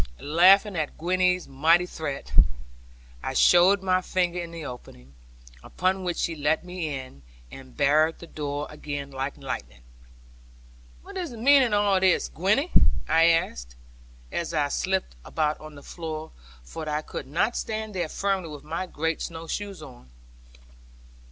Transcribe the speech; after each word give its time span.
Laughing 0.19 0.75
at 0.75 0.97
Gwenny's 0.97 1.47
mighty 1.47 1.85
threat, 1.85 2.33
I 3.21 3.35
showed 3.35 3.83
my 3.83 4.01
finger 4.01 4.39
in 4.39 4.49
the 4.49 4.65
opening; 4.65 5.13
upon 5.61 6.03
which 6.03 6.17
she 6.17 6.35
let 6.35 6.65
me 6.65 6.91
in, 6.99 7.21
and 7.51 7.77
barred 7.77 8.17
the 8.17 8.25
door 8.25 8.65
again 8.71 9.11
like 9.11 9.37
lightning. 9.37 9.83
'What 11.03 11.17
is 11.17 11.29
the 11.29 11.37
meaning 11.37 11.67
of 11.71 11.83
all 11.85 11.99
this, 11.99 12.29
Gwenny?' 12.29 12.71
I 13.07 13.25
asked, 13.25 13.75
as 14.31 14.55
I 14.55 14.69
slipped 14.69 15.15
about 15.23 15.59
on 15.59 15.75
the 15.75 15.83
floor, 15.83 16.31
for 16.63 16.89
I 16.89 17.03
could 17.03 17.27
not 17.27 17.55
stand 17.55 17.93
there 17.93 18.09
firmly 18.09 18.49
with 18.49 18.63
my 18.63 18.87
great 18.87 19.21
snow 19.21 19.45
shoes 19.45 19.83
on. 19.83 20.09